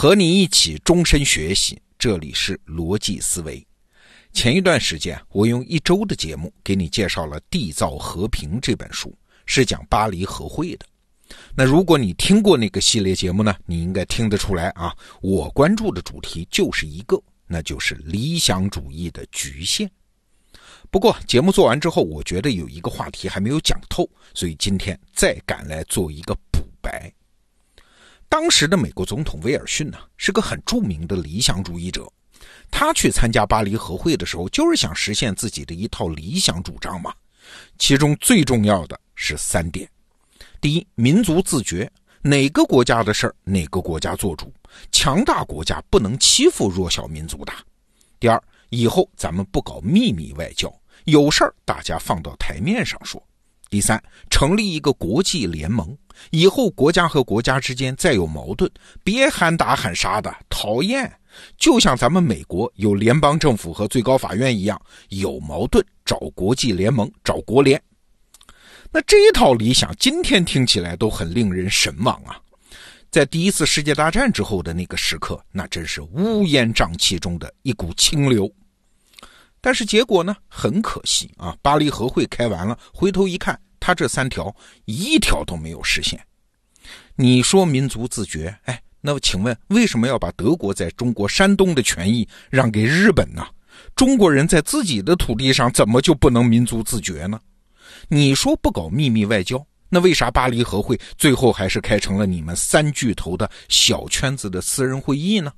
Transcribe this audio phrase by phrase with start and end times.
[0.00, 3.62] 和你一起终身学习，这里是逻辑思维。
[4.32, 10.86] 前一段时间，我用一周的节目给你介绍了《缔造和平》这本书，是讲巴黎和会的。
[11.54, 19.90] 那如果你听过那个系列节目呢，你应该听得出来啊，我关注的主题就是一个，那就是理想主义的局限。
[20.90, 27.12] 不过节目做完之后，我觉得有一个话题还没有讲透，所以今天再赶来做一个补白。
[28.30, 32.10] 当时的美国总统威尔逊呢，是个很著名的理想主义者。
[32.70, 37.12] 他去参加巴黎和会的时候，就是想实现自己的一套理想主张嘛。
[37.76, 39.90] 其中最重要的是三点：
[40.60, 41.90] 第一，民族自觉，
[42.22, 44.54] 哪个国家的事儿哪个国家做主，
[44.92, 47.52] 强大国家不能欺负弱小民族的；
[48.20, 50.72] 第二，以后咱们不搞秘密外交，
[51.06, 53.20] 有事儿大家放到台面上说；
[53.70, 55.96] 第三，成立一个国际联盟。
[56.30, 58.68] 以后国家和国家之间再有矛盾，
[59.04, 61.10] 别喊打喊杀的，讨厌。
[61.56, 64.78] 就像咱们美国有联邦政府和最高法院一样，
[65.10, 67.80] 有矛盾找国际联盟，找国联。
[68.90, 72.36] 那这一套理想，今天听起来都很令人神往啊。
[73.08, 78.52] 在第一次世界大战之后的那个时刻，那真是乌烟瘴气中的一股清流。
[79.60, 80.36] 但是结果呢？
[80.48, 83.60] 很可惜啊，巴黎和会开完了，回头一看。
[83.82, 86.20] 他这三条一条都没有实现。
[87.16, 93.42] 你说民族自觉，哎，那请问为什么要把德国在中国山东的权益让给日本呢？
[93.96, 97.40] 中国人在自己的土地上怎么就不能民族自觉呢？
[98.08, 105.50] 你说不搞秘密外交，那为啥巴黎和会最后还是开成了你们三巨头的小圈子的私人会议呢？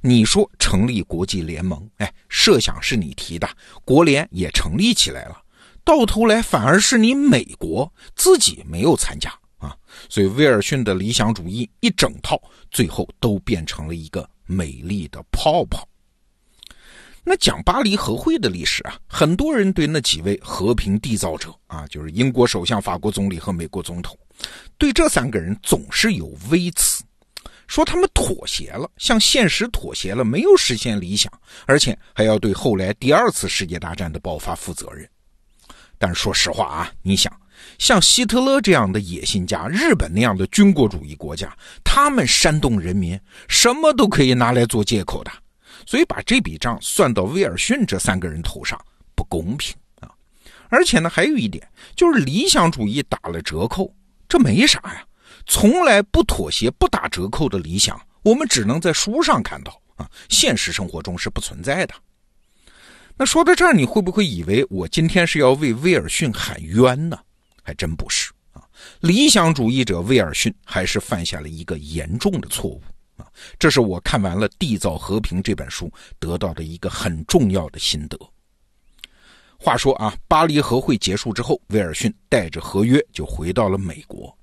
[0.00, 3.48] 你说成立国际联盟，哎，设想是你提的，
[3.84, 5.40] 国联也成立起来了。
[5.84, 9.28] 到头来反而是你美国自己没有参加
[9.58, 9.76] 啊，
[10.08, 15.86] 所以威尔逊的理想主义一整套最后都变成了一个美丽的泡泡。
[17.24, 24.18] 那讲巴黎和会的历史啊，很多人对那几位和平缔造者啊，就是英国首相、法国总理和美国总统，
[24.76, 27.04] 对这三个人总是有微词，
[27.72, 31.32] 说他们妥协了，向现实妥协了，没有实现理想，
[31.64, 35.08] 而且还要对后来第二次世界大战的爆发负责任。
[35.96, 37.34] 但说实话啊，你想，
[37.78, 41.50] 像希特勒这样的野心家，日本那样的军国主义国家，
[41.82, 43.18] 他们煽动人民，
[43.48, 45.32] 什么都可以拿来做借口的。
[45.86, 48.78] 所以把这笔账算到威尔逊这三个人头上
[49.14, 50.12] 不公平啊！
[50.68, 51.66] 而且呢，还有一点
[51.96, 53.90] 就是理想主义打了折扣，
[54.28, 55.06] 这没啥呀。
[55.46, 61.94] 从来不妥协、不打折扣的理想，我们只能在书上看到啊，现实生活中是不存在的。
[63.16, 67.18] 那说到这儿，你会不会以为我今天是要为威尔逊喊冤呢？
[67.62, 68.62] 还真不是啊！
[69.00, 72.82] 理想主义者威尔逊还是犯下了一个严重的错误
[73.16, 73.26] 啊！
[73.58, 78.18] 这是我看完了《缔造和平》这本书得到的一个很重要的心得。
[79.58, 84.36] 话说啊，巴黎和会结束之后，威尔逊带着合约就回到了美国。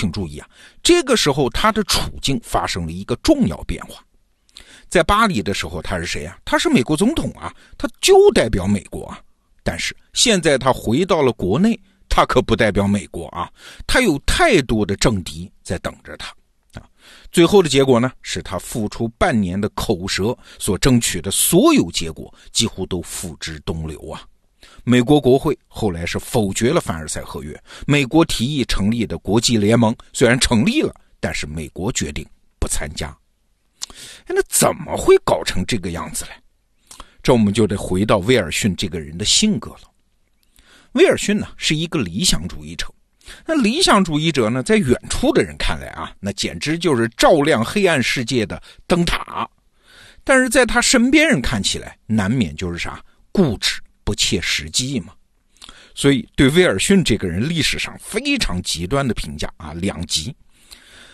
[0.00, 0.48] 请注意啊，
[0.82, 4.02] 这个时候他的处境发生了一个重要变化。
[4.88, 6.38] 在巴黎的时候，他是谁啊？
[6.42, 9.20] 他是美国总统啊，他就代表美国啊。
[9.62, 11.78] 但是现在他回到了国内，
[12.08, 13.50] 他可不代表美国啊，
[13.86, 16.28] 他有太多的政敌在等着他
[16.80, 16.88] 啊。
[17.30, 24.22] 最后的结果呢，是他付出半年的口舌所争取的所有结果，几乎都付之东流啊。
[24.84, 32.26] 美国国会后来是否决了凡尔赛合约，美国提议成立的国际联盟虽然成立了，但是美国决定
[32.58, 33.08] 不参加。
[34.26, 36.30] 哎，那怎么会搞成这个样子嘞？
[37.22, 39.80] 这我们就得回到威尔逊这个人的性格了。
[40.92, 42.86] 威尔逊呢是一个理想主义者，
[43.46, 49.46] 那理想主义者呢，在远处的人看来啊，那简直就是照亮黑暗世界的灯塔；
[50.24, 55.12] 但是在他身边人看起来，难免就是啥固执、不切实际嘛。
[55.94, 60.34] 所以对威尔逊这个人，历史上非常极端的评价啊，两极。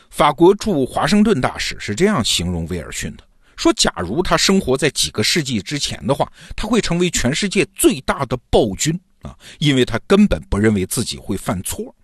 [0.09, 3.25] 法国驻华盛顿大使是这样形容威尔逊的：
[3.55, 11.95] 说，假如他生活在几个世纪之前的话，他会成为全世界最大的暴君啊，因为他根本不认为自己会犯错。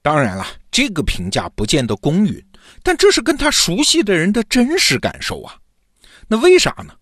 [0.00, 2.42] 当然了，这个评价不见得公允，
[2.82, 5.54] 但这是跟他熟悉的人的真实感受啊。
[6.28, 6.94] 那为啥呢？《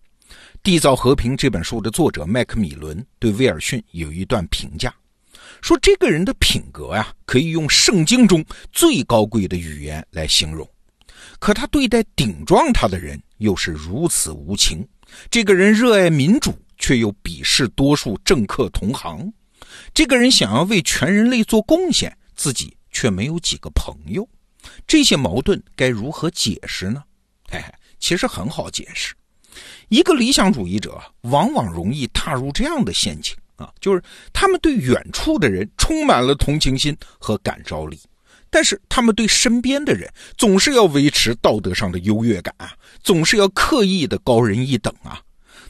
[0.61, 4.93] 缔造和平》这本书的作者麦克米伦对威尔逊有一段评价。
[5.61, 10.69] 说这个人的品格呀，可以用圣经中最高贵的语言来形容，
[11.39, 14.85] 可他对待顶撞他的人又是如此无情。
[15.31, 19.31] 这个人热爱民主，却又鄙视多数政客同行。
[19.93, 24.27] 这个人想要为全人类做贡献，自己却没有几个朋友。
[24.85, 27.01] 这些矛盾该如何解释呢？
[27.49, 29.15] 嘿嘿，其实很好解释。
[29.89, 34.01] 一个理想主义者往往容易踏入这样的陷阱啊，就是
[34.31, 37.99] 他们对远处的人充满了同情心和感召力，
[38.49, 42.71] 但是他们对身边的人总是要维持道德上的优越感啊，
[43.03, 45.21] 总是要刻意的高人一等啊。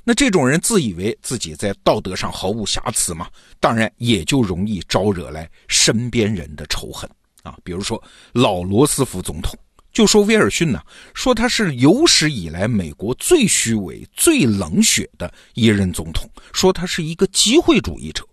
[0.04, 3.28] 那这种人自以为自己在道德上毫无瑕疵嘛，
[3.60, 7.10] 当然也就容易招惹来身边人的仇恨
[7.44, 7.58] 啊。
[7.64, 8.02] 比如说
[8.34, 9.58] 老罗斯福总统
[10.00, 10.82] 就说威尔逊呢，
[11.14, 18.26] 说他是有史以来美国最虚伪、最冷血的一任总统，说他是一个机会主义者。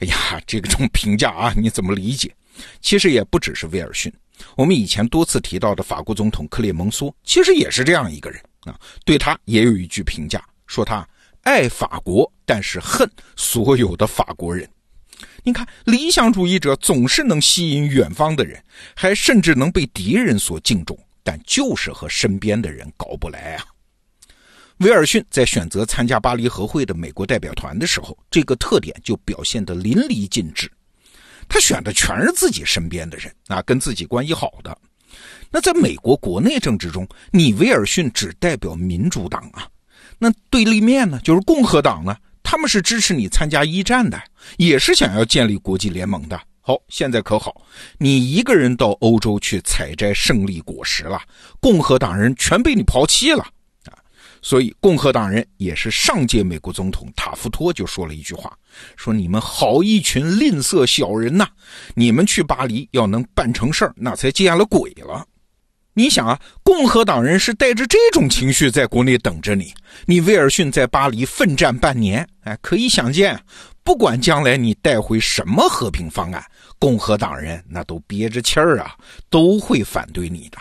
[0.00, 2.30] 哎呀，这种评价啊，你怎么理解？
[2.82, 4.12] 其实也不只是威尔逊，
[4.54, 8.38] 我们以前多次提到的法国总统克列蒙梭，其实也是这样一个人。
[8.64, 11.08] 啊，对他也有一句评价，说他
[11.44, 14.68] 爱法国，但是恨所有的法国人。
[15.42, 18.62] 你看，理想主义者总是能吸引远方的人，
[18.94, 23.64] 还甚至能被敌人所敬重，但就是和身边的人搞不来啊。
[24.78, 30.70] 威尔逊在选择参加巴黎和会的美国代表团的时候，这个特点就表现得淋漓尽致。
[31.48, 34.76] 他选的全是自己身边的人啊，跟自己关系好的。
[35.50, 39.68] 那在美国国内政治中，你威尔逊只代表民主党啊，
[40.18, 44.22] 那对立面呢，就是共和党呢，他们是支持你参加一战的，
[44.58, 46.40] 也是想要建立国际联盟的。
[46.60, 47.60] 好，现在可好，
[47.98, 51.20] 你一个人到欧洲去采摘胜利果实了，
[51.60, 53.42] 共和党人全被你抛弃了
[53.86, 53.98] 啊！
[54.40, 58.56] 所以共和党人也是上届美国总统塔夫托就说了一句话，
[58.96, 61.46] 说你们好一群吝啬小人呐，
[61.94, 65.26] 你们去巴黎要能办成事儿，那才见了鬼了。
[65.96, 69.72] 你想啊，共和党人是带着这种情绪在国内等着你。
[70.06, 73.40] 你威尔逊在巴黎奋战半年，哎，可以想见，
[73.84, 76.44] 不管将来你带回什么和平方案，
[76.80, 78.96] 共和党人那都憋着气儿啊，
[79.30, 80.58] 都会反对你的。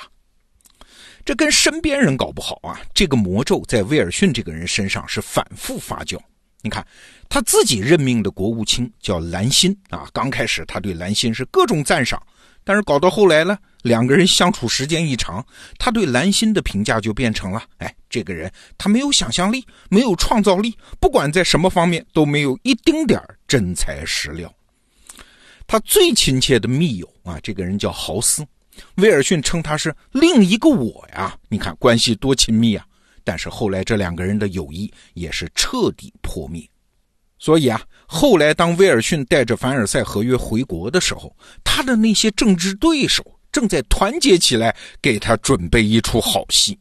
[1.26, 6.20] 这跟身边人搞不好啊，这个魔咒在威尔逊这个人身上是反复发酵。
[6.62, 6.86] 你看，
[7.28, 12.22] 他自己任命的国务卿叫兰辛啊，刚开始他对兰辛是各种赞赏。
[12.64, 15.46] 但是搞到后来呢，两个人相处时间一长，
[15.78, 24.54] 他对兰心的评价就变成了：哎，这个人他没有想象力，没有创造力，不管在什么方面都没有一丁点真材实料。
[25.66, 28.46] 他最亲切的密友啊，这个人叫豪斯，
[28.96, 31.38] 威尔逊称他是另一个我呀。
[31.50, 32.86] 你看关系多亲密啊！
[33.24, 36.70] 但是后来这两个人的友谊也是彻底破灭。
[37.44, 46.80] 所以啊，后来当威尔逊带着凡尔赛合约回国的时候，他的那些政治对手正在团结起来给他准备一出好戏。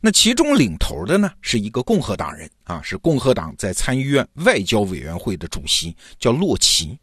[0.00, 6.98] 那其中领头的呢，是一个共和党人啊，是共和党在参议院外交委员会的主席，叫洛奇。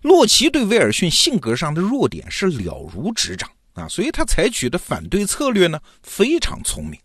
[0.00, 6.98] 洛奇对威尔逊性格上的弱点是了如指掌啊，所以他采取的反对策略呢非常聪明。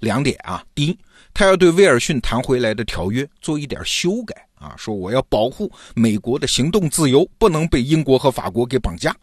[0.00, 0.98] 两点啊，第一。
[1.34, 9.16] 他要对威尔逊谈回来的条约做一点修改啊，说我要保护美国的行动自由，不能被英国和法国给绑架。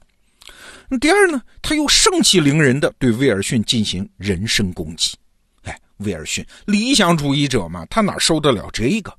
[0.87, 5.15] 那第二呢，他又盛气凌人的对威尔逊进行人身攻击。
[5.63, 9.15] 哎，威尔逊理想主义者嘛，他哪受得了这个？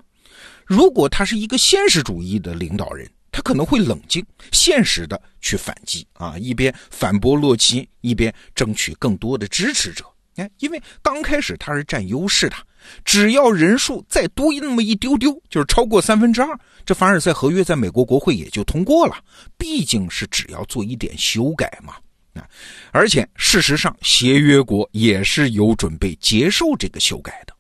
[0.67, 10.05] 如果他是一个现实主义的领导人，他可能会冷静、现实的去反击啊，一边反驳洛奇，一边争取更多的支持者。
[10.37, 12.57] 哎，因为刚开始他是占优势的。
[13.05, 19.17] 只要人数再多那么一丢丢，就是超过三分之二，这凡尔赛合约在美国国会也就通过了。
[19.57, 21.95] 毕竟是只要做一点修改嘛，
[22.35, 22.47] 啊，
[22.93, 27.55] 而且事实上协约国也是有准备接受这个修改的。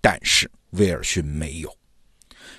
[0.00, 1.70] 但是威尔逊没有，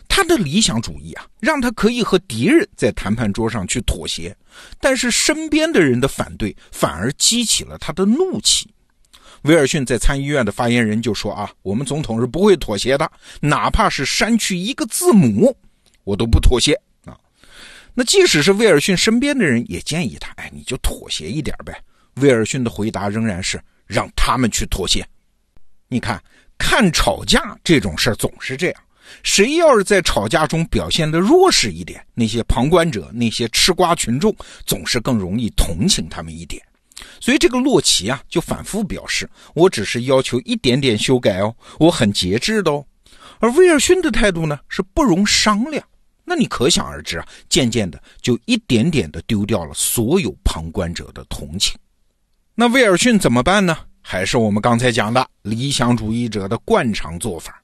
[0.08, 4.36] 他的理想主义啊，让他可以和敌人在谈判桌上去妥协，
[4.80, 8.70] 但是身边的人的反对反而激起了他的怒气。
[9.44, 15.56] 威尔逊在参议院的发言人就说：“啊，我们总统是不会妥协的，哪怕是删去一个字母，
[16.04, 16.74] 我都不妥协
[17.06, 17.18] 啊。”
[17.94, 21.82] 那即使是威尔逊身边的人也建议他：“哎，你就妥协一点呗。”
[22.22, 25.06] 威尔逊的回答仍然是让他们去妥协。
[25.88, 26.22] 你看，
[26.58, 28.82] 看吵架这种事总是这样，
[29.24, 36.62] 谁要是在吵架中表现的弱势一点，那些旁观者、那些吃瓜群众总是更容易同情他们一点。
[37.22, 42.84] 所以这个洛奇啊，就反复表示，我只是要求一点点修改哦，我很节制的哦。
[43.40, 45.82] 而威尔逊的态度呢，是不容商量。
[46.26, 51.78] 那你可想而知啊，渐渐的就一点点的丢掉了所有旁观者的同情。
[52.56, 53.78] 那威尔逊怎么办呢？
[54.02, 57.62] 还是我们刚才讲的理想主义者的惯常做法。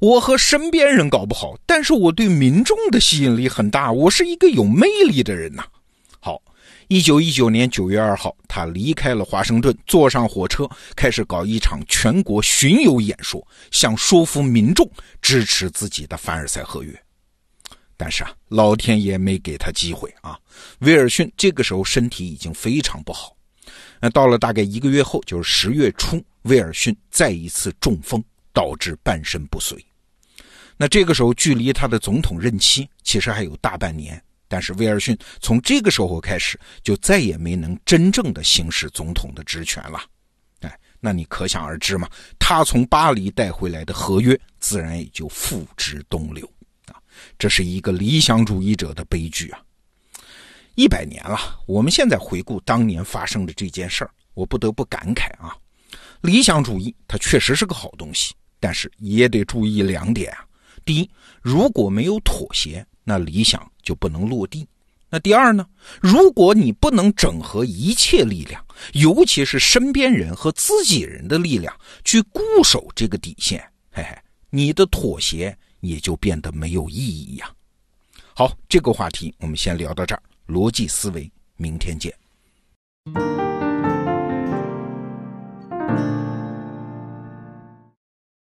[0.00, 5.64] 我和身边人搞不好，但是我对民众的吸引力很大，我是一个有魅力的人呐。
[6.88, 10.66] 一九一九年九月二号，他离开了华盛顿，坐上火车，
[10.96, 14.90] 开始搞一场全国巡游演说，想说服民众
[15.20, 16.98] 支持自己的凡尔赛合约。
[17.94, 20.38] 但是啊，老天爷没给他机会啊！
[20.78, 23.36] 威尔逊这个时候身体已经非常不好。
[24.00, 29.84] 那到了大概一个月后，就是十月初，威尔逊再一次中风，导致半身不遂。
[30.78, 34.22] 那这个时候，距离他的总统任期其实还有大半年。
[34.48, 40.00] 但是威尔逊从这个时候开始，就再也没能真正的行使总统的职权了。
[40.62, 46.44] 哎，那你可想而知嘛，他从巴黎带回来的合约，自然也就付之东流
[46.86, 46.96] 啊。
[47.38, 49.60] 这是一个理想主义者的悲剧啊！
[50.74, 55.56] 一百年了，我们现在回顾当年发生的这件事儿，我不得不感慨啊，
[56.22, 60.44] 理想主义它确实是个好东西，但是也得注意两点啊。
[60.84, 61.10] 第一，
[61.42, 64.68] 如果没有妥协，那理想就不能落地。
[65.08, 65.66] 那第二呢？
[66.02, 73.58] 如果你不能整合一切力量，尤其是身边人和自己人的力量，去固守这个底线，
[73.90, 74.14] 嘿嘿，
[74.50, 75.56] 你的妥协。
[75.80, 77.48] 也就变得没有意义呀。
[78.34, 80.20] 好，这个话题我们先聊到这儿。
[80.48, 82.12] 逻辑思维，明天见。